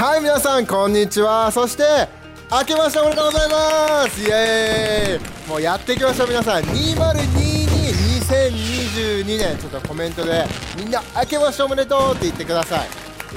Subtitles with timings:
[0.00, 1.52] はい皆さんこんにちは。
[1.52, 1.84] そして
[2.50, 4.18] 明けましておめでとうございます。
[4.18, 5.46] イエーイ。
[5.46, 6.62] もうやっていきましょう皆さん。
[6.62, 10.46] 20222022年ちょっとコメントで
[10.78, 12.88] みんな明けましておめでとうって言ってください。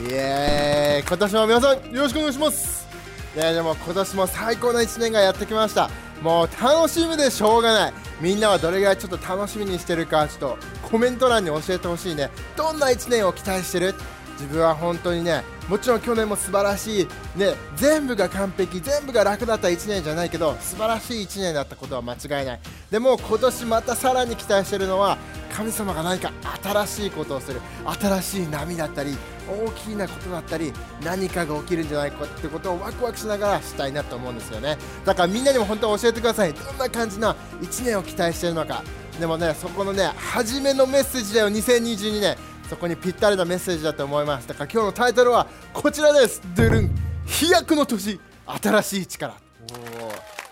[0.04, 1.08] イエーイ。
[1.10, 2.88] 今年も皆さんよろしくお願いします。
[3.36, 5.90] いやでも今年も最高な1年がやってきました。
[6.22, 7.94] もう楽しみでしょうがない。
[8.22, 10.58] みんなはどれぐらいちょっと楽しみにしてるかちょっと
[10.90, 12.30] コメント欄に教えてほしいね。
[12.55, 13.95] どんな1年を期待してる？
[14.34, 22.60] 自分は本当にねもちろん去年も素晴らしい、ね、全部が完璧全部が楽だった1年じゃないけど素晴らしい1年だったことは間違いない。
[22.91, 25.18] でも今年またさらに期待してるのは
[25.54, 26.32] 神様が何か
[26.64, 27.62] 新しいことをする
[28.00, 29.16] 新しい波だったり
[29.48, 34.77] 大きなことだったり何かが起きるんじゃないかってことをワクワクしながらしたいなと思うんですよね。
[35.05, 36.54] だからみんなにも本当教えてください。
[36.54, 38.84] どんな感じの1年を期待してるのか。
[39.20, 41.50] でもねそこのね初めのメッセージだよ。
[41.50, 42.52] 2022年。
[42.74, 44.48] そこにぴったりなメッセージだと思います。
[44.48, 46.41] だから今日のタイトルはこちらです。
[46.55, 46.96] ドゥルン。
[47.24, 48.20] 飛躍の年。
[48.48, 49.35] 新しい力。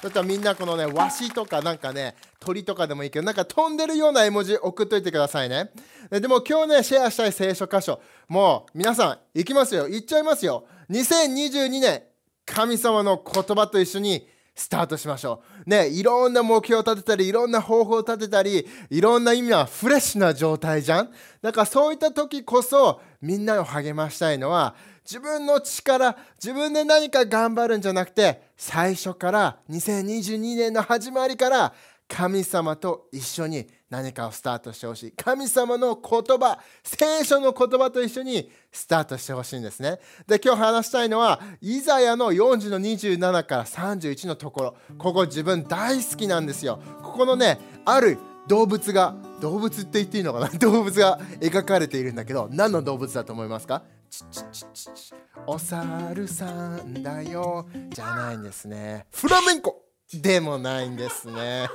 [0.03, 5.71] だったらみんなこのねワシとかなんかね鳥とかでもいいけどなんか飛んでるような絵文字送っといてくださいね。
[6.11, 7.99] でも今日ねシェアしたい聖書箇所。
[8.27, 9.87] もう皆さん行きますよ。
[9.87, 10.67] 行っちゃいますよ。
[10.91, 12.03] 2022年
[12.45, 14.27] 神様の言葉と一緒に
[14.61, 15.69] スタートしましょう。
[15.69, 21.11] ね、いろんな目標を立てたり、いろんな方法を立てたり、いろんな意味はフレッシュな状態じゃん？
[21.41, 31.73] だからそういった時こそ、みんなを励ましたいのは、自分の力、自分で何か頑張るんじゃなくて、最初から2022年の始まりから
[32.07, 35.11] 神様と一緒に何かをスタートしてほしい。
[35.11, 39.99] 神様の言葉、聖書の言葉と一緒にスタートしてほしいんですね。
[40.25, 44.75] で、今日話したいのは、イザヤの40の27から31のところ。
[44.97, 46.79] ここ自分大好きなんですよ。
[47.03, 48.17] ここのね、ある
[48.47, 50.47] 動物が、動物って言っていいのかな？
[50.57, 53.83] 動物が描かれているんだけど、何の動物だと思いますか？
[54.09, 55.13] チチチチチ
[55.47, 61.69] お猿さんだよじゃないんですねフラメンコでもないんですね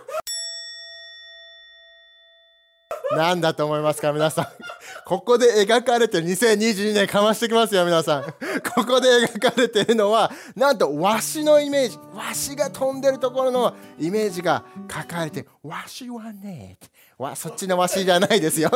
[3.16, 4.46] 何だと思いますか皆さん。
[5.06, 8.22] ここで描かれてる2022年かましてきますよ皆さん。
[8.74, 11.98] ここで描かれてるのはなんとわしのイメージ。
[12.14, 16.78] わしが飛んでるところのイメージが書かれてわしはね
[17.18, 18.70] わそっちのわしじゃないですよ。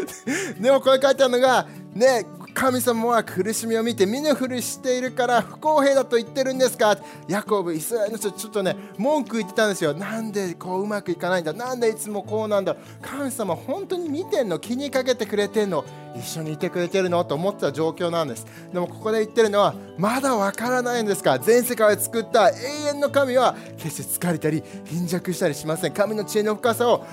[0.60, 2.26] でもこれ書いてあるのがね
[2.56, 6.96] 神様は苦しみを見て見ぬふりしているから不公平だと言ってるんですか？
[7.28, 9.92] ヤコブイスラエルの人ちょっとね文句言ってたんですよ。
[9.92, 11.52] なんでこううまくいかないんだ？
[11.52, 12.74] なんでいつもこうなんだ？
[13.02, 14.58] 神様本当に見てんの？
[14.58, 15.84] 気にかけてくれてんの？
[16.16, 17.22] 一緒にいてくれてるの？
[17.26, 18.46] と思ってた状況なんです。
[18.72, 21.38] でもここで言ってるのはまだわからないんですか？
[21.38, 22.54] 全世界を作った永
[22.94, 25.92] 遠の神は決して疲れたり貧弱したりしません。
[25.92, 27.04] 神の知恵の深さを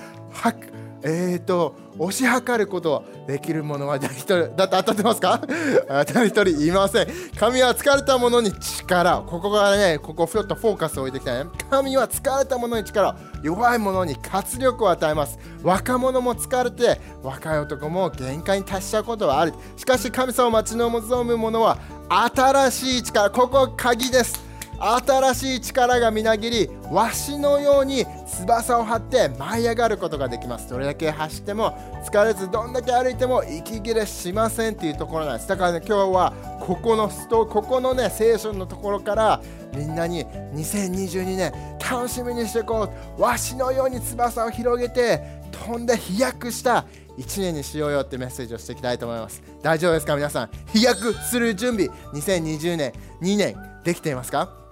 [1.06, 5.38] えーと、推し量ることできるものは誰一人だって当たってますか？
[6.14, 7.06] 誰一人いません。
[7.38, 11.50] 神は疲れたものに力ここがねここふっとフォーカスを置いてきたね。
[11.70, 15.38] 神は疲れたものに力弱いものに活力を与えます。
[15.62, 19.52] 若者も疲れて若い男も限界に達しちゃうことはある。
[19.76, 21.76] しかし神様を待ち望むものは
[22.08, 23.28] 新しい力。
[23.28, 24.42] ここ鍵です。
[24.86, 30.68] 新しい力がみなぎりわしのように翼を張って舞い上がることができます。
[30.68, 31.72] どれだけ走っても
[32.04, 35.48] 疲れずどんだけ歩いても息切れしませんっていうところなんです。
[35.48, 39.42] だからね今日はここのストここのね聖書のところから
[39.74, 42.86] みんなに2022年楽しみにしていこ
[43.18, 46.84] うわしのように翼を広げて飛んで飛躍した
[47.16, 49.42] 1年にしようよってメッセージをしていきたいと思います。
[49.62, 50.14] 大丈夫ですか？
[50.16, 54.63] 皆さん飛躍する準備2020年2年できていますか？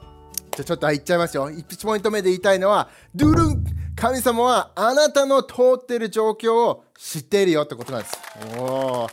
[0.54, 1.50] じゃちょっと言っちゃいますよ。
[1.50, 3.64] 1ポイント目で言いたいのは、ドゥルン
[3.96, 8.14] 神様はあなたの通ってる状況を知っているよってことなんです。
[8.58, 9.08] お、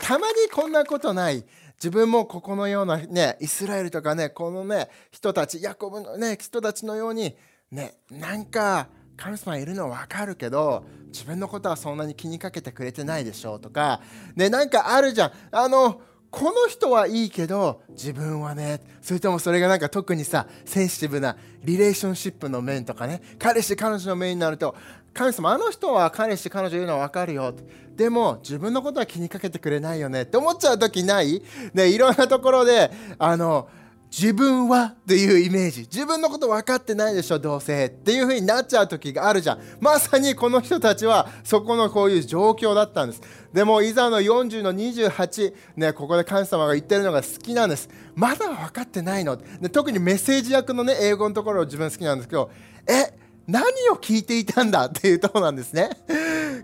[0.00, 1.44] たまにこんなことない。
[1.76, 7.36] 自分もここのようなね、イスラエルとかね、このね、人たち、ヤコブのね、人たちのように、
[7.70, 14.00] ね、なんか神様いるの分かるけど、自分のことはそんなに気にかけてくれてないでしょうとか、
[14.36, 15.32] ね、なんかあるじゃん。
[15.50, 16.00] あの、
[16.36, 21.34] この人はいいけど自分はねそれともそれがなんか特にさセンシティブな
[21.64, 24.76] リレーションシップの面とかね彼氏彼女の面になると
[25.14, 27.54] 神様あの人は彼氏彼女言うのは分かるよ。
[27.96, 31.42] でも自分のことは気にかけてくれないよねって思っちゃう時ない？
[31.72, 33.70] ねいろんなところであの
[34.18, 35.82] 自分はっていうイメージ。
[35.82, 39.60] 自分のこと分かってないでしょどうせっていう風になっちゃう時があるじゃん。
[39.78, 43.20] まさにこの人たちはそこのこういう状況だったんです。
[43.52, 47.90] でもいざの40の28ねここで神様が言ってるのが好きなんです。
[48.14, 49.36] まだ分かってないの。
[49.36, 52.50] で特にメッセージ役のね英語のところ自分好きなんですけど
[52.88, 53.14] え
[53.46, 54.86] 何を聞いていたんだ？
[54.86, 55.90] っていうとこなんですね。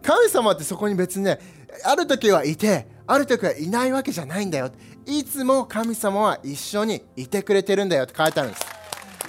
[0.03, 1.39] 神様ってそこに別にね
[1.85, 4.71] ある時はいてある時はいないわけじゃないんだよ。
[5.07, 8.65] いつも神様は一緒にいてくれてるんだよって書いてあるんです、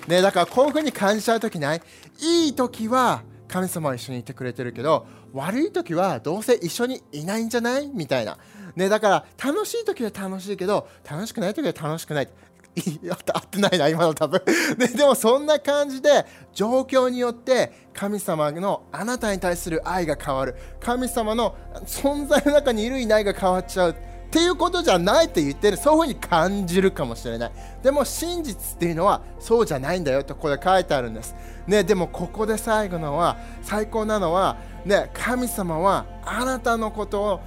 [0.07, 1.81] ね、だからこういうふうに感じちゃう時ない？
[2.19, 7.89] いい時は神様は一緒にいてくれてるけど悪い時はどうせ一緒にいないんじゃない？
[7.93, 8.37] みたいな、
[8.75, 12.29] ね、だから楽しい時は楽しいけど楽しくない時は楽しくない。
[12.75, 14.41] 合ってないな今の多分。
[14.79, 16.25] で でもそんな感じで
[16.55, 20.55] 状況によって神様のあなたに対する愛が変わる。
[20.79, 21.55] 神様の
[21.85, 23.95] 存在の中にいるいないが変わっちゃう。
[24.33, 25.77] っていうことじゃないって言ってる。
[25.77, 27.51] そういうふうに感じるかもしれない。
[27.83, 31.35] でも真実っていうのはそうじゃないんだよとここで書いてあるんです。
[31.67, 37.41] ねでもここで最後のは最高なのはね神様はあなたのことを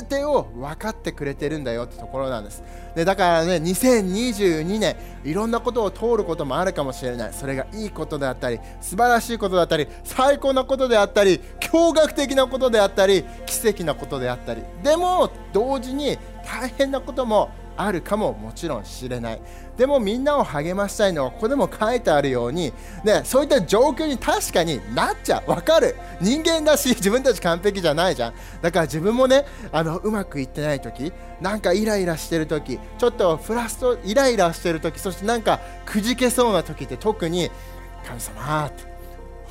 [0.00, 2.62] 全てを分かってくれてるんだよってところなんです。
[2.94, 7.32] でだからね2022年いろんなことを通ることもあるかもしれない。
[7.32, 14.62] それがいいことであったり素晴らしいことだったり最高なことであったり驚愕的なことであったり奇跡なことであったり。
[14.82, 19.40] でも同時に大変なこともあるかももちろん知れない。
[19.76, 22.72] でもみんなを励ましたいのはここでも書いてあるように、
[23.02, 25.50] ね、そういった状況に確かになっちゃう。
[25.52, 25.96] 分かる。
[26.20, 28.34] 人間だし自分たち完璧じゃないじゃん。
[28.62, 37.50] だから自分もねあのうまくいってない時なんかイライラしてる時ちょっとフラストイライラしてる時そしてなんかくじけそうな時って特に
[38.06, 38.84] 神様って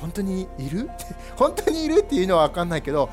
[0.00, 0.88] 本当にいる？
[1.36, 3.10] 本当にいるっていうのは分かんないけど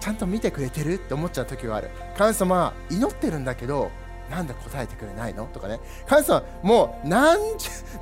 [0.00, 1.90] ちゃんと見てくれてるって思っちゃう時はある。
[2.16, 3.90] 神様祈ってるんだけど
[4.30, 5.46] なんで答えてくれないの？
[5.46, 5.78] とかね。
[6.06, 7.38] 神様もう何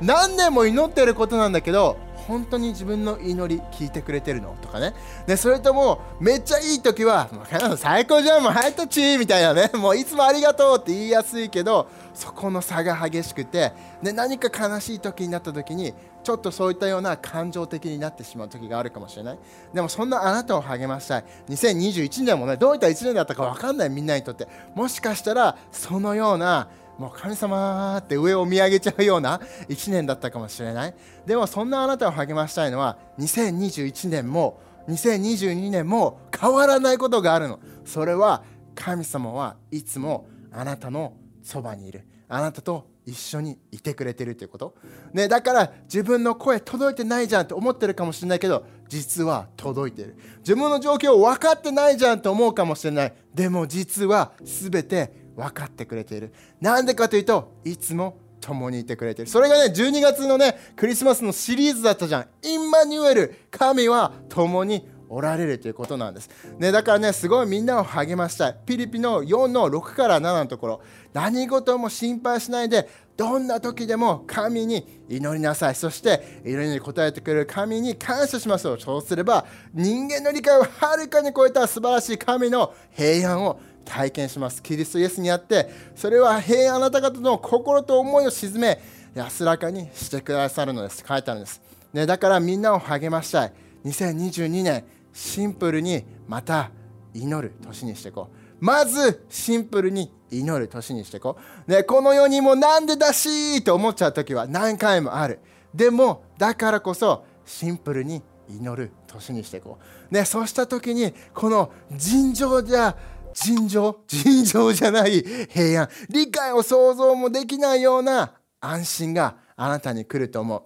[0.00, 1.96] 何年も祈ってることなんだけど
[2.26, 4.56] 本当に自分の祈り聞いてくれてるの？
[4.62, 4.94] とかね。
[5.26, 7.28] でそれともめっちゃいい時は
[7.76, 9.70] 「最高じゃんもうハイタッチ!」みたいなね。
[9.76, 13.72] もういつもありがとうって言いやすいけどそこの差が激しくて、
[14.02, 19.38] ね、何か悲しい時になった時にちょっとそういったような感情的になってしまう時があるかもしれない。
[19.74, 21.24] でもそんなあなたを励ましたい。
[21.50, 24.48] 2021年もねどういった1年だったか分かんないみんなにとって。
[24.74, 26.68] もしかしたらそのような
[26.98, 30.94] もう神様って上を見上げちゃうような1年だったかもしれない。
[31.26, 37.60] でもそんなあなたを励ましたいのは2021年も2022年も変わらないことがあるの。
[37.84, 38.44] それは
[38.74, 42.06] 神様はいつもあなたのそばにいる。
[42.28, 44.74] あなたと一緒にいてくれてるということ、
[45.12, 50.16] ね、だから自分の声届いてないじゃんって思ってるかもしれないけど実は届いてる。
[50.38, 53.14] 自分の状況分かってないじゃんと思うかもしれない。
[53.34, 56.32] でも実は全て分かってくれている。
[56.60, 59.28] なんでかというといつも共にいてくれてる。
[59.28, 62.26] それがね12月のねクリスマスのシリーズだったじゃん。
[62.42, 68.56] インマニュエル神は共におられるということなんです、ね、だからねすごいみんなを励ましたい。
[68.66, 70.80] ピリピの4の6から7のところ。
[71.12, 75.74] 何事も心配しないでどんな時でも神に祈りなさい。
[75.74, 84.62] そして祈りに応えてくれる神に感謝しましょうそうすれば人間の理解をはるかに超えた素晴らしい神の平安を体験します。
[84.62, 88.80] キリストイエスにあってそれは平安あなた方の心と思いを鎮め
[89.14, 91.04] 安らかにしてくださるのです。
[91.06, 91.60] 書いてあるんです、
[91.92, 93.52] ね、だからみんなを励ましたい。
[93.84, 96.70] 2022年シンプルにまた
[97.12, 98.36] 祈る年にしていこう。
[98.60, 101.36] まずシンプルに祈る年にしていこ
[101.66, 105.38] う、ね、この世にもなんでだしと思っちゃう時は何回もある。
[105.74, 109.78] でもだからこそシンプルに祈る年にしていこ
[110.10, 112.96] う、ね、そうした時にこの尋常じゃ
[113.34, 113.96] 尋常？
[114.06, 115.22] 尋常じゃない。
[115.48, 115.88] 平安。
[116.08, 120.62] 理解を想像もできないような安心があなたに来ると思う。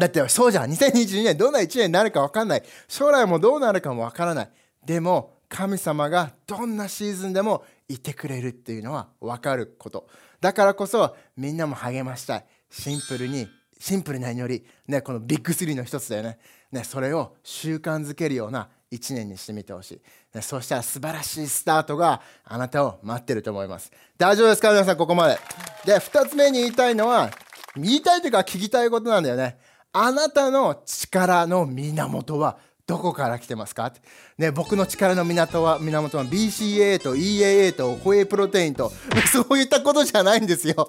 [0.00, 0.70] だってそうじゃん。
[0.70, 2.62] 2022年どんな1年になるか分かんない。
[2.88, 4.50] 将来もどうなるかも分からない。
[4.84, 10.08] でも神様がどんなシーズンでもいてくれるっていうのは分かること。
[10.40, 12.44] だからこそみんなも励ましたい。
[12.70, 13.46] シンプルに
[13.78, 16.38] シンプルな祈り、ね、このビッグスリーの一つだよね。
[16.72, 20.00] ねそれを習慣づけるような1年にしてみてほし
[20.34, 23.90] い、そうしたら素晴らしいスタートがあなたを待ってると思います。
[24.16, 24.70] 大丈夫ですか？
[24.70, 25.38] 皆さんここまで。
[25.84, 27.30] で2つ目に言いたいのは
[27.76, 29.58] 言いたいというか聞きたいことなんだよね。
[29.92, 33.92] あなたの力の源はどこから来てますか？
[34.36, 38.92] ね、僕の力の源は源は BCA と EAA とホエイプロテインと
[39.32, 40.86] そういったことじゃないんですよ。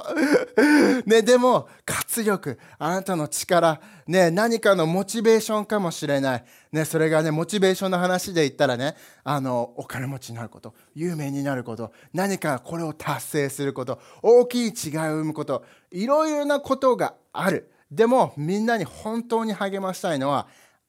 [1.05, 17.71] ね、でも活力あなたの力、ね、何かのモチベーションかもしれない、ね、それがねモチベーションの話で言ったらねあのお金持ちになること有名になること何かこれを達成すること大きい違いを生むこといろいろなことがある。
[17.91, 20.47] でもみんなに本当に励ましたいのは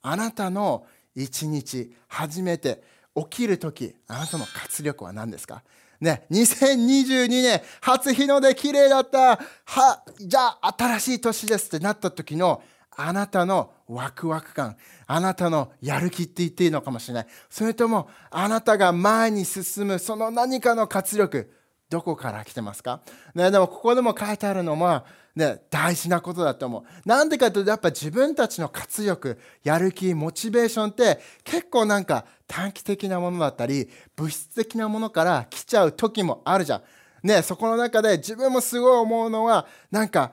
[0.08, 0.86] あなたの
[1.16, 2.80] 一日初めて
[3.16, 5.64] 起きる時あなたの活力は何ですか？
[6.00, 12.62] ね、2022年初日の出綺麗だったはじゃあ新しい年ですってなった時の
[12.94, 17.26] あなたのワクワク感あなたのやる気って言っていいのかもしれない。
[17.50, 21.50] それともあなたが前に進むその何かの活力
[21.90, 23.00] どこから来てますか、
[23.34, 25.04] ね、でもここでも書いてあるのは、
[25.36, 27.08] ね、大事なことだと思う。
[27.08, 36.82] なんでかというとやっぱ自分たちの活力、やる気、モチベーションって結構なんか短期的なものだったり物質的なものから来ちゃう時もあるじゃん。
[37.22, 40.32] ね、そこの中で自分もすごい思うのはなんか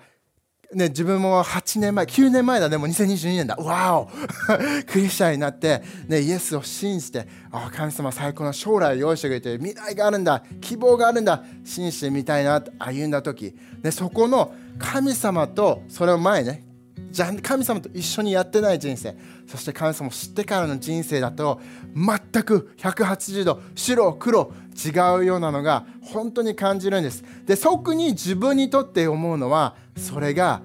[0.76, 3.56] ね、自分も8年前、9年前だね、もう2022年だ。
[3.56, 4.10] わお
[4.88, 16.64] クリスチャーになって、ね、イエスを信じて、あ神様最高の将来を用意してくれて、未来があるんだ、希望があるんだ、信じてみたいなと歩んだ時、ね、そこの神様と、それを前ね、
[17.14, 19.16] じゃ神様と一緒にやってない人生。
[19.48, 21.62] そして神様を知ってからの人生だと
[21.96, 24.52] 全く180度白黒
[24.84, 24.90] 違
[25.20, 27.24] うようなのが本当に感じるんです。
[27.46, 30.64] で特に自分にとって思うのはそれが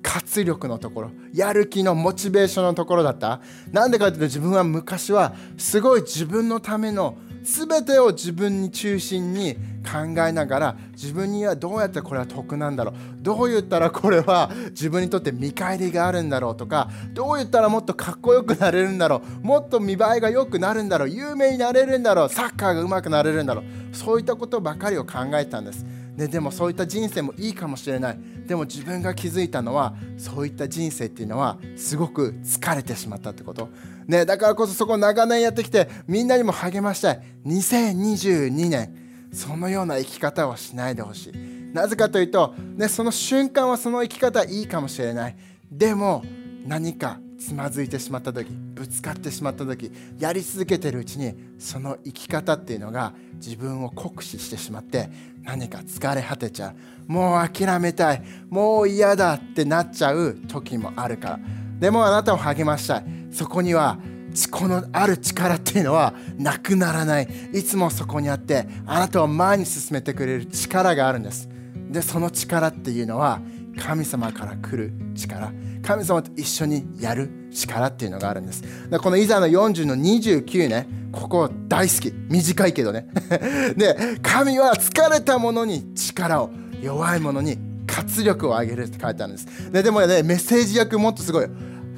[0.00, 1.10] 活力のところ。
[1.34, 3.40] やる気のモチベーションのところだった。
[3.72, 9.56] なんでかというと自分は昔はすごい自分のための全てを自分に中心に
[9.88, 12.94] 考えながら自分にはどうやってこれは得なんだろう。
[13.20, 19.46] どう言ったらこれは自分にとって見返りがあるんだろうとかどう言ったらもっとかっこよくなれるんだろう。
[19.46, 21.08] もっと見栄えが良くなるんだろう。
[21.08, 22.28] 有名になれるんだろう。
[22.28, 23.64] サッカーが上手くなれるんだろう。
[23.92, 25.84] そういったことばかりを考えたんです。
[26.18, 28.18] ね、でもそういった人生もいいかもしれない。
[28.44, 33.68] でも自分が気づいたのはそういった人生っていうのはすごく疲れてしまったってこと、
[34.08, 37.22] ね、だからこそそこ長年やってきてみんなにも励ましたい。
[37.46, 41.32] 2022年そのような生き方をしないでほしい。
[41.72, 45.36] なぜかというと、ね、その瞬間はその生き方いいかもしれない。
[45.70, 46.24] でも
[46.66, 55.08] 何かつまずいてしまった時ぶつかってしまった時やり続けてるうちにその生き方っていうのが自分を酷使してしまって
[55.44, 56.74] 何か疲れ果てちゃ
[57.08, 57.12] う。
[57.12, 58.22] もう諦めたい。
[58.50, 61.40] もう嫌だってなっちゃう時もあるから。
[61.78, 63.04] でもあなたを励ましたい。
[63.30, 63.98] そこには
[64.50, 67.28] このある力っていうのはなくならない。
[67.54, 71.48] いつもそこにあってあなたを前に進めてくれる力があるんです。
[71.90, 73.40] でその力っていうのは
[73.78, 78.62] 神様から来る力神様と一緒にやる力っていうのがあるんです。
[79.00, 83.08] このイザの40の29ねここ大好き短いけどね。
[83.76, 86.50] で神は疲れた者に力を
[86.82, 89.72] 弱い者に活力を上げるって書いてあるんです。
[89.72, 91.46] ででもねメッセージ役もっとすごい。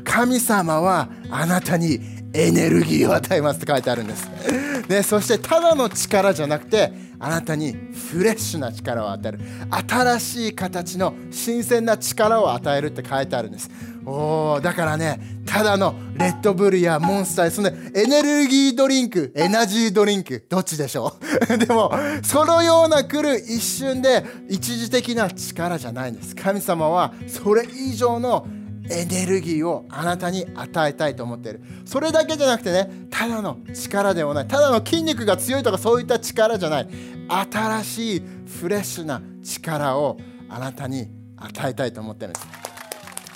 [0.04, 2.00] 神様はあなたに
[2.32, 4.28] エネルギーを与えますって書いてあるんです、
[4.88, 7.72] ね、そしてただの力じゃなくてあなたに
[8.10, 9.40] フレッシュな力を与える。
[9.88, 13.70] 新しい形の新鮮な力を与えるって書いてあるんです。
[14.06, 21.18] おだからねただのレッドブルやモンスターそのエネルギードリンクエナジードリンクどっちでしょ
[21.50, 21.58] う？
[21.58, 26.34] でもそのような来る一瞬で一時的な力じゃないんです。
[26.34, 28.46] 神様はそれ以上の
[28.90, 31.62] エネルギーをあなたに与えたいと思っている。
[31.84, 34.48] それだけじゃなくてねただの力でもない。
[34.48, 36.88] ただの筋肉が強いとかそういった力じゃない。
[37.28, 40.18] 新しいフレッシュな力を
[40.48, 42.46] あなたに与えたいと思ってるんです。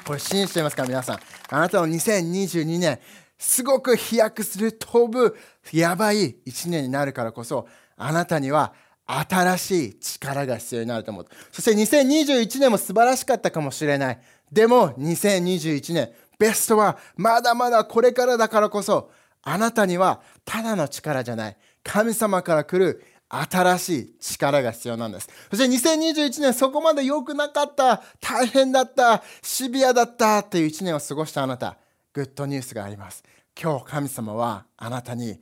[0.04, 1.18] これ信じてますか皆さん。
[1.50, 2.98] あなたの2022年
[3.38, 5.36] すごく飛躍する飛ぶ
[5.72, 8.72] やばい1年になるからこそあなたには
[9.06, 14.20] 新しい力が必要になると思うそして2021年も素晴らしかったかもしれない。
[14.50, 19.10] でも2021年ベストはまだまだこれからだからこそ
[19.42, 21.56] あなたにはただの力じゃない。
[21.82, 25.28] 神様から来る新しい力が必要なんです。
[25.50, 31.76] そして2021年そこまで良くなかった大変だったシビアだったという1年を過ごしたあなた
[32.12, 33.22] グッドニュースがあります。
[33.60, 35.40] 今日神様はあなたに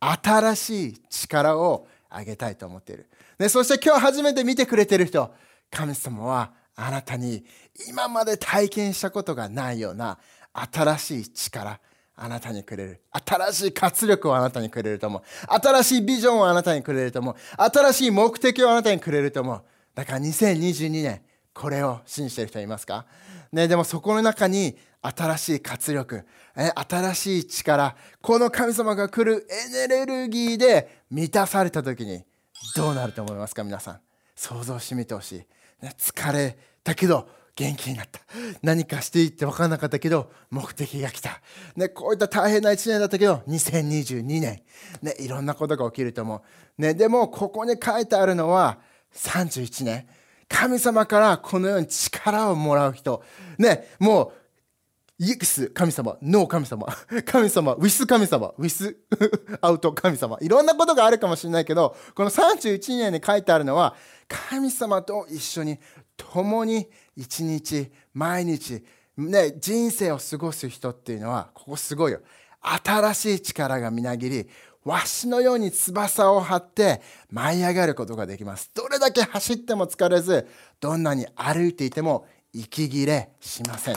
[0.00, 3.08] 新しい力をあげたいと思っている、
[3.38, 5.32] ね、そして今日初めて見てくれている人
[5.70, 7.44] 神様はあなたに
[7.88, 10.18] 今まで体験したことがないような
[10.52, 11.80] 新しい力
[12.16, 13.00] あなたにくれる。
[13.10, 15.22] 新しい活力をあなたにくれると思う。
[15.48, 17.34] 新しいビジョンをあなたにくれると思う。
[17.56, 19.62] 新しい目的をあなたにくれると思う。
[19.94, 23.06] だから2022年これを信じてる人いますか、
[23.52, 26.24] ね、でもそこの中に新しい活力
[26.56, 29.46] 新しい力この神様が来る
[29.78, 32.24] エネルギーで満たされた時に
[32.74, 33.62] どうなると思いますか？
[33.62, 34.00] 皆さん。
[34.34, 35.46] 想像してみてほしい。
[35.90, 38.20] 疲れたけど元気になった。
[38.62, 41.40] 何かしていいって分からなかったけど目的が来た、
[41.76, 44.62] ね、こういった大変な1年だったけど2022年、
[45.02, 46.42] ね、いろんなことが起きると思
[46.78, 48.78] う、ね、でもここに書いてあるのは
[49.14, 50.06] 31年。
[50.48, 53.22] 神様からこのように力をもらう人。
[53.58, 54.43] ねもう
[55.18, 56.86] イエス神様、ノー神様、
[57.24, 58.96] 神様、ウィス神様、ウィス
[59.62, 60.38] アウト神様。
[60.40, 63.94] いろんなことがあるかもしれないけど、この31年に書いてあるのは、
[64.28, 65.78] 神様と一緒に
[66.16, 68.84] 共に一日毎日
[69.16, 72.20] ね、人生を過ごす人っていうのはここすごいよ
[72.60, 74.48] 新しい力がみなぎり
[74.84, 80.48] わしのように翼を張って舞い上がることができますどれだけ走っても疲れず
[80.80, 83.96] どんなに歩いていても息切れしません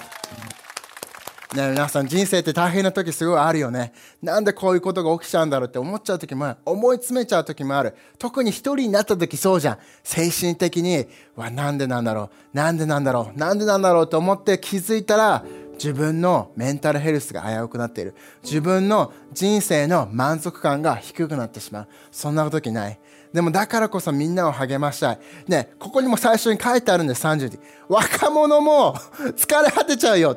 [1.55, 3.93] ね、皆さん人生って大変な時すごいあるよね。
[4.21, 6.57] なんでこういうことが起きちゃうんだろうって思っちゃう時もある。
[6.65, 7.95] 思い詰めちゃう時もある。
[8.19, 9.77] 特に一人になった時そうじゃん。
[10.03, 12.57] 精神的に、わ、なんでなんだろう。
[12.57, 13.39] なんでなんだろう。
[13.39, 15.45] なんでなんだろうと思って気づいたら、
[15.77, 18.15] 自分のメンタルヘルスが危うくなっている。
[18.43, 21.87] 自分の人生の満足感が低くなってしまう。
[22.11, 22.99] そんな時ない。
[23.33, 25.19] でもだからこそみんなを励ましたい。
[25.47, 27.59] ね、ここにも最初に書いてあるんです、30時。
[27.87, 28.95] 若者も
[29.37, 30.35] 疲れ果てちゃうよ。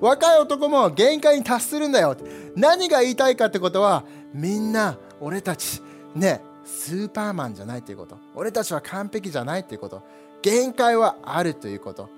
[0.00, 2.16] 若い男も限界に達するんだよ。
[2.56, 5.80] 何が言いたいかってことは、みんな、俺たち、
[6.14, 8.18] ね、スーパーマンじゃないっていうこと。
[8.34, 10.02] 俺たちは完璧じゃないっていうこと。
[10.42, 12.10] 限界はあるということ。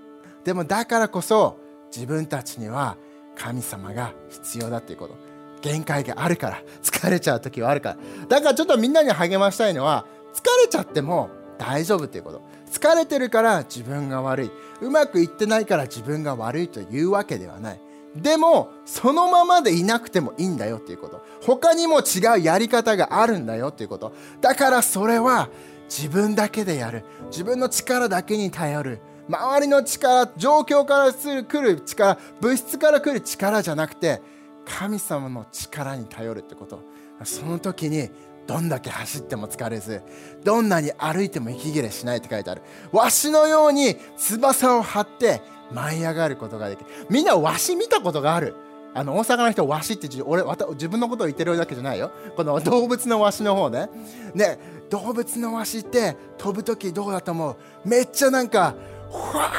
[0.45, 1.59] でもだからこそ、
[1.95, 2.97] 自分たちには
[3.37, 5.15] 神様が必要だっていうこと。
[5.61, 8.27] 限界があるから疲れちゃう時はあるから。
[8.29, 12.43] だからちょっとみんなに励ましたいのは疲れちゃっても大丈夫っていうこと。
[12.71, 14.51] 疲れてるから自分が悪い。
[14.83, 17.81] うまくいってないから自分が悪いというわけではない。
[18.17, 21.25] でもそのままでいなくてもいいんだよっていうこと。
[21.43, 24.13] 他にも違うやり方があるんだよっていうこと。
[24.41, 25.49] だからそれは
[25.89, 27.05] 自分だけでやる。
[27.31, 29.01] 自分の力だけに頼る。
[29.29, 34.21] 周りの力状況から来る力物質から来る力じゃなくて
[34.65, 36.81] 神様の力に頼るってこと。
[37.25, 38.11] その時に
[38.47, 40.03] どんだけ走っても疲れず
[40.43, 42.63] どんなに歩いても息切れしないって書いてある。
[42.93, 45.41] わしのように翼を張って
[45.73, 46.87] 舞い上がることができる。
[47.09, 48.55] みんなわし見たことがある。
[48.97, 52.13] あの大阪の人わしって俺自分のことを言ってるだけじゃないよ。
[52.37, 53.89] この動物のわしの方ね。
[54.35, 54.59] ね
[54.91, 57.57] 動物のわしって飛ぶ時どうだと思う？
[57.89, 58.75] めっちゃなんか
[59.19, 59.51] ふわ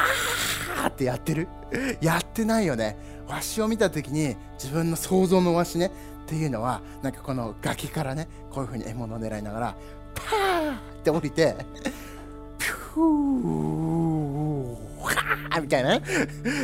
[0.84, 1.48] ーってやってる？
[2.00, 2.96] やってないよね。
[3.28, 5.90] わしを見た時に自分の想像のわしね。
[6.26, 9.76] っていうのはなんかこの崖からねこういうふうに獲物を狙いながら
[10.12, 11.54] パーって降りて
[12.58, 16.00] ピューはーみたいな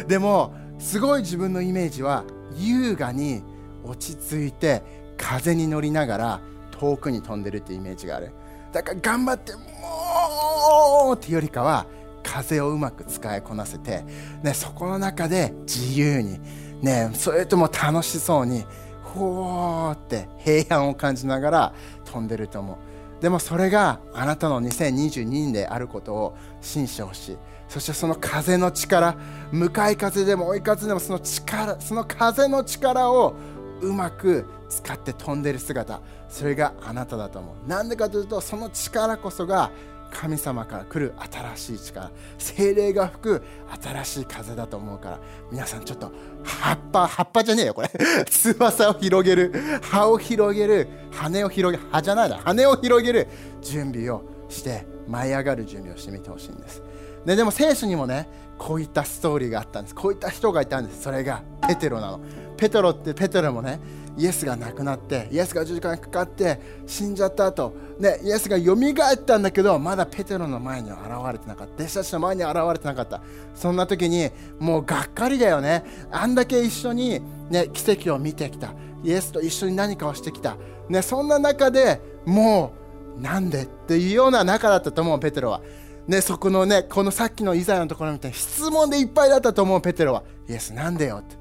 [0.08, 2.24] でもすごい自分のイメージは
[2.56, 3.44] 優雅に
[3.84, 4.82] 落ち着いて
[5.16, 6.40] 風に乗りながら
[6.72, 8.32] 遠くに飛んでるってイメージがある。
[8.72, 11.86] だから頑張ってもうっていうよりかは
[12.22, 14.04] 風をうまく使いこなせて、
[14.42, 16.38] ね、そこの中で自由に、
[16.80, 18.64] ね、それとも楽しそうに
[19.02, 23.22] ほーって平安を感じながら飛んでると思う。
[23.22, 27.38] でもそれがあなたの2022年であることを信じてほしい。
[27.68, 29.16] そしてその風の力
[29.52, 33.34] 向かい風でも追い風でもその力その風の力を
[33.80, 36.00] うまく使って飛んでる姿。
[36.28, 37.68] それがあなただと思う。
[37.68, 39.70] なんでかというとその力こそが
[40.12, 41.14] 神様から来る
[41.56, 43.42] 新しい力精霊が吹く
[43.82, 45.20] 新しい風だと思うから
[45.50, 46.12] 皆さんちょっと
[46.44, 47.90] 葉っぱ葉っぱじゃねえよこれ。
[48.28, 53.28] 翼を広げる葉を広げる羽を広げ葉じゃないな羽を広げる
[53.62, 56.82] 準備をして舞い上がる準備をしてみてほしいんです。
[57.24, 59.94] ででも聖書にもねこういったストーリーがあったんです。
[59.94, 61.02] こういった人がいたんです。
[61.02, 62.20] それがペテロなの。
[62.56, 63.80] ペテロってペテロもね
[64.16, 73.22] イエスが亡くなってイエスが十字架にかかって死んじゃった後、ねイエスがよみがえったんだけどまだペテロの前には現れてなかった弟子たちの前に現れてなかった
[73.54, 77.20] そんな時にもうがっかりだよねあんだけ一緒に、
[77.50, 80.56] ね、奇跡を見てきたイエスと一緒に何かをしてきた、
[80.88, 82.82] ね、そんな中でもう
[83.20, 85.60] なんでっていうような仲だったと思うペテロは。
[86.06, 90.24] ね、そこのね、このさっきのイザヤのところみたいに質問でいっぱいだったと思うペテロは。
[90.48, 91.36] イエスなんでよって。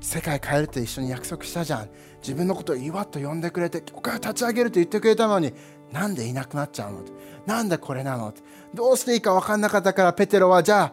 [0.00, 1.88] 世界変えるって一緒に約束したじゃん。
[2.26, 5.54] 自分のことを岩と呼んでくれて教会を立ち上げると言ってくれたのに
[5.92, 7.04] なんでいなくなっちゃうの？
[7.46, 8.34] なんでこれなの？
[8.74, 10.92] どうしていいか分かんなかったからペテロはじゃあ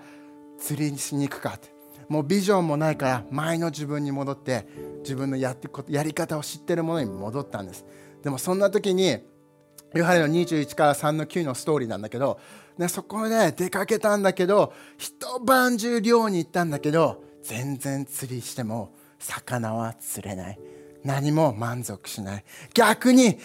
[0.59, 1.73] 釣りにしに行くかって。
[2.07, 4.67] もうビジョンもないから前の自分に戻って
[4.99, 7.83] 自分のやってやり方を知ってるものに戻ったんです。
[8.21, 9.17] でもそんな時に
[9.95, 12.39] ヨハネの21から3の9のストーリーなんだけど、
[12.77, 20.59] ね、そこで出かけたんだけど一晩中漁に行ったんだけど全然釣りしても魚は釣れない。
[21.03, 22.45] 何も満足しない。
[22.73, 23.37] 逆に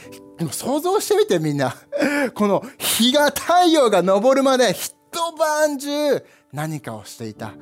[0.51, 1.75] 想像してみてみんな。
[2.35, 4.93] この日が太陽が昇るまで一
[5.39, 7.55] 晩中何かをしていた。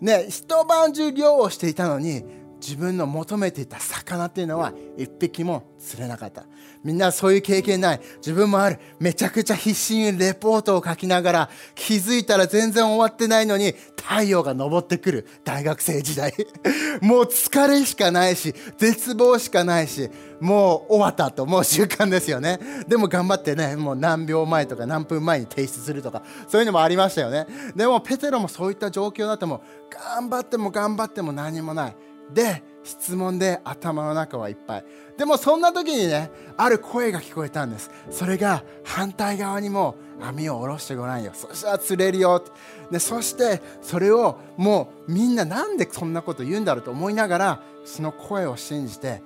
[0.00, 2.24] ね一晩中漁をしていたのに
[2.66, 6.46] 自分の求めていた魚っていうのは一匹も釣れなかった。
[6.82, 8.00] みんなそういう経験ない。
[8.16, 8.78] 自分もある。
[8.98, 15.26] めちゃくちゃ必死にレポートを書きながら気づいたら全然終わってないのに太陽が昇ってくる。
[15.44, 16.32] 大学生時代。
[17.02, 20.08] もう疲れしかないし絶望しかないし
[20.40, 21.44] もう終わったと。
[21.44, 22.58] もう習慣ですよね。
[22.88, 27.46] でも頑張ってねもう何秒前とか何分前に提出するとかそういうのもありましたよね。
[27.76, 31.96] でもペテロもそういった状況だとも頑張っても頑張っても何もない。
[32.32, 34.84] で質問で頭の中はいっぱい。
[35.16, 37.90] でもそんな時にねある声が聞こえたんです。
[38.10, 41.32] それが反対側にも網を下ろしてごらんよ。
[41.34, 42.44] そしたら釣れるよ
[42.90, 49.22] でそしてそれをもうみんななんでそんなこと言うんだろうと思いながらその声を信じて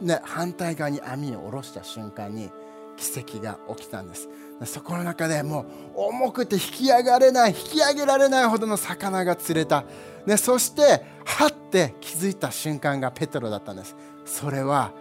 [0.00, 2.50] ね、反対側に網を下ろした瞬間に
[2.96, 4.28] 奇跡が起きたんです。
[4.64, 5.62] そこの中でも
[5.94, 9.84] う重くて引き上がれない引き上げられないほどの魚が釣れた。
[10.26, 13.96] でそしてはって気づいた瞬間がペトロだったんです。
[14.24, 14.92] それは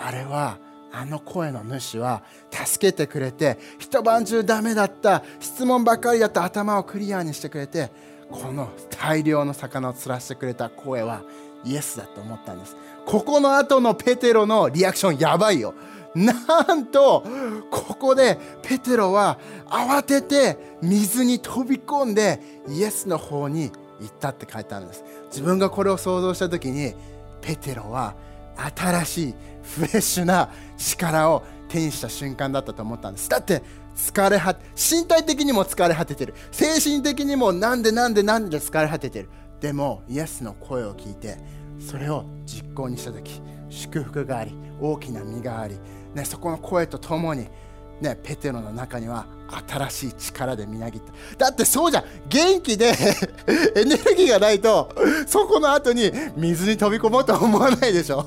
[0.00, 0.58] あれは
[0.92, 7.90] あの声の主は助けてくれて一晩中ダメだった質問ばかりだった頭をクリアにしてくれて
[8.30, 11.22] この大量の魚を釣らせてくれた声は
[11.64, 12.76] イエスだと思ったんです。
[13.04, 15.74] ここの後のペテロのリアクションやばいよ。
[16.18, 17.24] なんと
[17.70, 25.04] ここでペテロは慌てて水に飛び込んでイエスの方に行ったって書いてあるんです。
[25.30, 26.94] 自分がこれを想像した時に
[27.40, 28.14] ペテロは
[28.74, 33.28] 新しいフレッシュな力を手にした瞬間だったと思ったんです。
[33.28, 33.62] だって
[33.96, 36.34] 疲れ果て身体的にも疲れ果ててる。
[36.50, 39.28] 精神的にもなんでなんでなんで疲れ果ててる。
[39.60, 41.36] でもイエスの声を聞いて
[41.80, 45.78] それを実行にした時祝福があり大きな実があり、
[46.14, 47.48] ね、そこの声とともに、
[48.00, 49.26] ね、ペテロの中には
[49.68, 51.02] 新しい力でみなぎっ
[51.36, 51.46] た。
[51.46, 52.04] だってそうじゃん。
[52.28, 52.92] 元気で
[53.76, 54.90] エネルギーがないと
[55.26, 58.26] そこの後に水に飛び込もうとは思わないでしょ。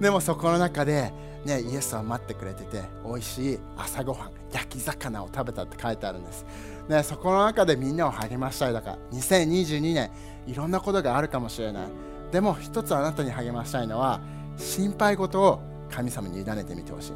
[0.00, 1.12] でもそこの中で、
[1.44, 6.46] ね、イエスは待ってくれてて美味しい朝ごはん焼き魚を食べたって書いてあるんです、
[6.88, 10.10] ね、そこの中でみんなを励ましたいだから2022年
[10.46, 12.11] いろんなことがあるかもしれない。
[12.32, 14.20] でも一つあなたに励ましたいのは
[14.56, 17.12] 心配事を神様に委ねてみてほし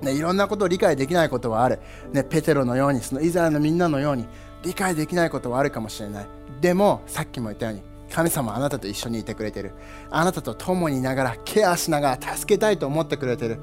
[0.00, 1.80] い、ね、いろんなことを理解できないことはある、
[2.12, 4.26] ね、ペテロのようにそのイザヤのみんなのように
[4.62, 6.26] 理解できないことはあるかもしれない。
[6.60, 7.82] でもさっきも言ったように
[8.12, 9.72] 神様はあなたと一緒にいてくれてる。
[10.08, 13.58] あなたと共にいながらケアしながら助けたいと思ってくれてる。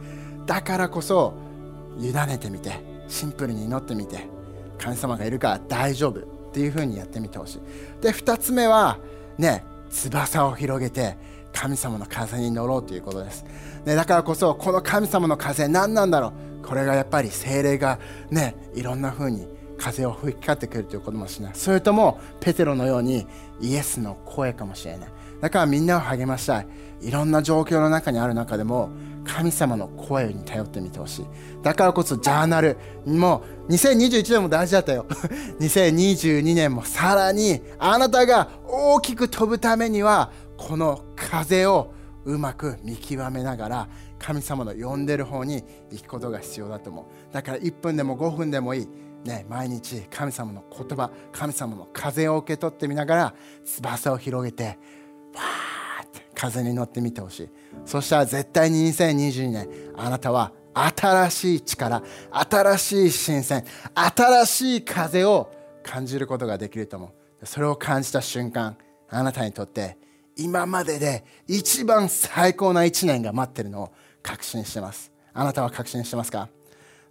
[0.45, 1.33] だからこそ
[1.97, 4.27] 委ねてみてシンプルに祈ってみて
[4.77, 7.61] 神様がいるから大丈夫っていうふうにやってみてほしい。
[8.01, 8.97] で2つ目は
[9.37, 11.17] ね翼を広げて
[11.51, 13.43] 神様の風に乗ろうということです、
[13.85, 16.65] ね、だからこそこの神様の風何なんだろう。
[16.65, 17.99] これがやっぱり精霊が
[18.29, 19.47] ねいろんな風に
[19.77, 21.51] 風を吹きかってくるということもしない。
[21.55, 23.25] それともペテロのように
[23.61, 25.09] イエスの声かもしれない。
[25.41, 26.67] だからみんなを励ましたい。
[27.01, 28.89] いろんな状況の中にある中でも
[29.25, 31.25] 神様の声に頼ってみてほしい。
[31.61, 35.05] だからこそジャーナルもう2021年も大事だったよ。
[35.59, 41.93] 2022年もさらにあなたが大きく飛ぶためにはこの風を
[42.25, 47.33] うまく見極めながら神様の呼んでる方に行くことが必要だと思う。
[47.33, 48.87] だから1分でも5分でもいい。
[49.23, 53.33] ね、毎日神様の言葉神様の風を受け取ってみながら
[53.65, 54.79] 翼を広げて
[56.39, 57.49] 風に乗ってみてほしい。
[57.85, 65.51] そしたら絶対に2022年あなたは新しい力新しい新鮮新しい風を
[65.83, 67.45] 感じることができると思う。
[67.45, 68.77] それを感じた瞬間
[69.09, 69.97] あなたにとって
[70.37, 73.91] 今までで一番最高な1年が待ってるのを
[74.23, 75.11] 確信してます。
[75.33, 76.47] あなたは確信してますか？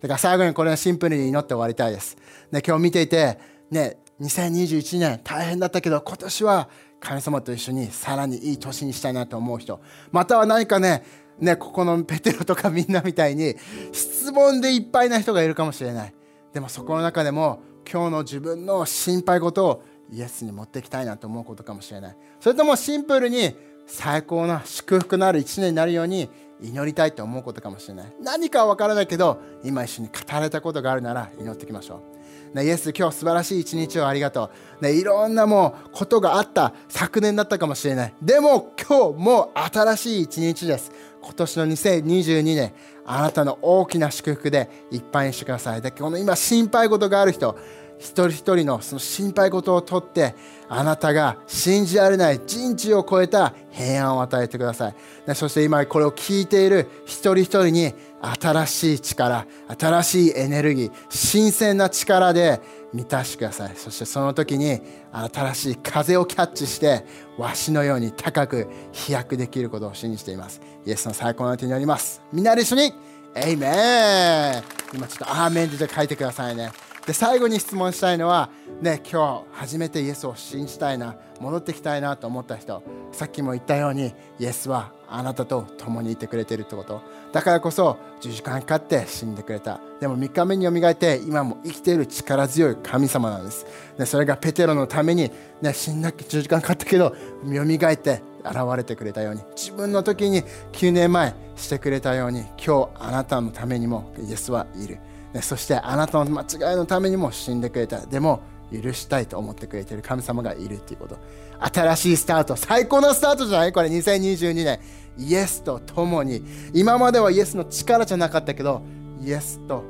[0.01, 2.17] だから最後にこれはシンプルに祈って終わりたいです。
[2.51, 3.39] ね、今日見ていて、
[3.71, 6.69] ね、2021年大変だったけど今年は
[7.01, 9.81] 神様と一緒にさらにいい年にしたいなと思う人。
[10.11, 11.03] または何かね
[11.39, 13.55] ねここのペテロとかみんなみたいに
[13.93, 16.15] 質問でいっぱいな人がいるかもしれない。
[16.53, 22.17] でもそこの中でも今日の自分の心配事をイエスに持っていきたいなと思うことかもしれない。
[22.41, 23.55] それともシンプルに
[23.87, 26.29] 最高な祝福のある1年になるように
[26.61, 28.13] 祈りたいと思うことかもしれない。
[28.21, 32.18] 何かは分からないけど今一緒に語られたことがあるなら祈っていきましょう、
[32.55, 38.15] ね、イエス今日素晴らしい一日をありがとう、ね、いろんなもうことがあった昨年だったかもしれない。
[38.23, 40.93] でも今日も新しい一日です。
[41.21, 42.73] 今年の2022年
[43.05, 45.83] あなたの大きな祝福でいっぱいにしてください。
[45.83, 47.57] でこの今心配事がある人
[47.99, 50.35] 一人一人のその心配事をとって
[50.69, 54.91] あなたが信じられない人知を超えた平安を与えてくださ
[55.27, 55.35] い。
[55.35, 57.95] そして今これを聞いている一人一人に
[58.41, 59.47] 新しい力
[59.79, 62.61] 新しいエネルギー新鮮な力で
[62.93, 63.73] 満たしてください。
[63.77, 64.81] そしてその時に
[65.13, 67.05] 新しい風をキャッチして
[67.37, 70.61] わしのように高く飛躍できることを信じています。
[70.87, 72.23] イエスの最高の手によります。
[72.33, 72.93] みんなで一緒に
[73.35, 74.63] エイメン。
[74.95, 76.71] 今ちょっとアーメンで書いてくださいね。
[77.09, 78.51] で最後に質問したいのは
[78.83, 87.01] ね今日初めてイエスを信じたいな戻ってきたいなと思った人さっきも言ったようにイエスはあなたと共にいてくれてるってこと。
[87.33, 89.81] だからこそ10時間かかって死んでくれた。
[90.01, 93.65] でも3日目によみがえって今も生きている力強い神様なんです、
[93.97, 95.31] でそれがペテロのために、
[95.63, 97.17] ね、死んだ10時間かかったけど
[97.47, 99.41] よみがえって現れてくれたように。
[99.57, 100.43] 自分の時に
[100.73, 104.99] 9年前してくれたように今日あなたのためにもイエスはいる、
[105.43, 108.41] そしてあなたの間違いのためにも死んでくれたでも
[108.73, 111.17] 許したいと思ってくれている神様がいるっていうこと。
[111.61, 112.57] 新しいスタート。
[112.57, 113.73] 最高のスタートじゃない？
[113.73, 114.81] これ2022年。
[115.17, 116.43] イエスと共に。
[116.75, 118.83] 今まではイエスの力じゃなかったけど
[119.21, 119.83] イエスと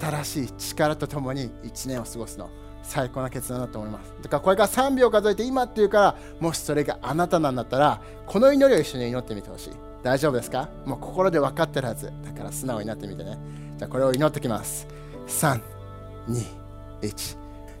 [0.00, 2.50] 新しい力と共に1年を過ごすの
[2.82, 4.12] 最高な決断だと思います。
[4.22, 9.70] だからこれから3秒数えて今っていうからもしそれがあなたなんだったらこの祈りを一緒に祈ってみてほしい。
[10.02, 10.68] 大丈夫ですか？
[10.84, 12.12] もう心で分かってるはず。
[12.22, 13.38] だから素直になってみてね。
[13.78, 14.86] じゃあこれを祈ってきます。
[15.26, 17.36] 321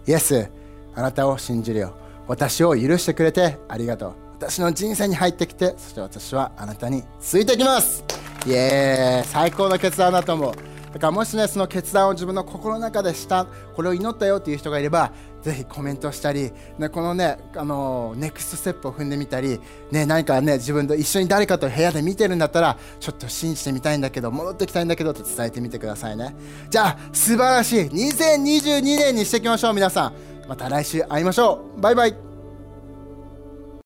[0.06, 0.50] イエス
[0.94, 1.94] あなたを信じるよ。
[2.26, 4.12] 私を許してくれてありがとう。
[4.38, 8.04] 私の人生に入ってきてそして私はあなたについていきます。
[8.46, 9.28] イエーイ。
[9.28, 10.73] 最高の決断だと思う。
[10.94, 26.34] だからもしねその決断を自分の心の中でしたこれを祈ったよっていう人がいればぜひコメントしたり、ね、このねあのネクストステップを踏んでみたり、ね、何かね自分と一緒に誰かと部屋で見てるんだったらちょっと信じてみたいんだけど戻ってきたいんだけどって伝えてみてくださいね。
[26.70, 30.14] じゃあ素晴らしい2022年にしていきましょう皆さん。
[30.48, 31.80] また来週会いましょう。
[31.80, 32.33] バイバイ。